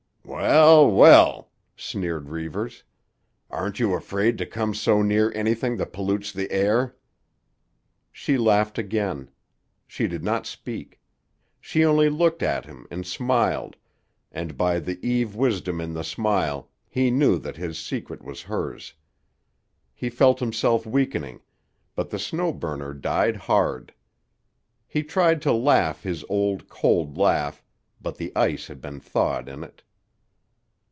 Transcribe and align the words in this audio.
"Well, 0.23 0.89
well!" 0.89 1.51
sneered 1.75 2.29
Reivers. 2.29 2.83
"Aren't 3.49 3.79
you 3.79 3.93
afraid 3.95 4.37
to 4.37 4.45
come 4.45 4.73
so 4.73 5.01
near 5.01 5.31
anything 5.35 5.75
that 5.77 5.91
pollutes 5.91 6.31
the 6.31 6.49
air?" 6.51 6.95
She 8.11 8.37
laughed 8.37 8.77
again. 8.77 9.29
She 9.87 10.07
did 10.07 10.23
not 10.23 10.45
speak. 10.45 11.01
She 11.59 11.83
only 11.83 12.07
looked 12.09 12.41
at 12.43 12.65
him 12.65 12.87
and 12.89 13.05
smiled, 13.05 13.75
and 14.31 14.55
by 14.55 14.79
the 14.79 15.05
Eve 15.05 15.35
wisdom 15.35 15.81
in 15.81 15.93
the 15.93 16.03
smile 16.03 16.69
he 16.87 17.11
knew 17.11 17.37
that 17.39 17.57
his 17.57 17.77
secret 17.77 18.23
was 18.23 18.43
hers. 18.43 18.93
He 19.93 20.09
felt 20.09 20.39
himself 20.39 20.85
weakening, 20.85 21.41
but 21.93 22.09
the 22.09 22.19
Snow 22.19 22.53
Burner 22.53 22.93
died 22.93 23.35
hard. 23.35 23.93
He 24.87 25.03
tried 25.03 25.41
to 25.41 25.51
laugh 25.51 26.03
his 26.03 26.23
old, 26.29 26.69
cold 26.69 27.17
laugh, 27.17 27.61
but 27.99 28.15
the 28.17 28.31
ice 28.35 28.67
had 28.67 28.79
been 28.79 28.99
thawed 29.01 29.49
in 29.49 29.63
it. 29.63 29.81